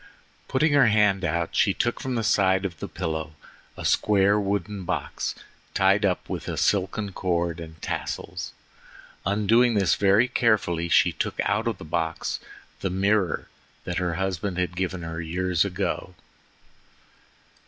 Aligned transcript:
Putting 0.47 0.73
her 0.73 0.87
hand 0.87 1.23
out, 1.23 1.55
she 1.55 1.75
took 1.75 1.99
from 1.99 2.15
the 2.15 2.23
side 2.23 2.65
of 2.65 2.79
the 2.79 2.87
pillow 2.87 3.33
a 3.77 3.85
square 3.85 4.39
wooden 4.39 4.83
box 4.83 5.35
tied 5.75 6.05
up 6.05 6.27
with 6.27 6.47
a 6.47 6.57
silken 6.57 7.11
cord 7.11 7.59
and 7.59 7.79
tassels. 7.83 8.51
Undoing 9.27 9.75
this 9.75 9.93
very 9.93 10.27
carefully, 10.27 10.89
she 10.89 11.11
took 11.11 11.39
out 11.43 11.67
of 11.67 11.77
the 11.77 11.85
box 11.85 12.39
the 12.79 12.89
mirror 12.89 13.47
that 13.83 13.99
her 13.99 14.15
husband 14.15 14.57
had 14.57 14.75
given 14.75 15.03
her 15.03 15.21
years 15.21 15.63
ago. 15.63 16.15